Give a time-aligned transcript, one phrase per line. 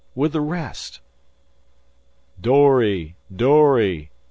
[0.15, 0.99] with the rest."
[2.41, 3.17] "Dory!
[3.31, 4.09] dory!"